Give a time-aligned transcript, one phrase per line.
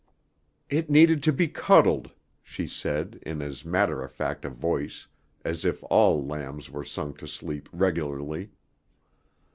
[0.67, 2.09] "It needed to be cuddled,"
[2.41, 5.05] she said in as matter of fact a voice
[5.45, 8.49] as if all lambs were sung to sleep regularly.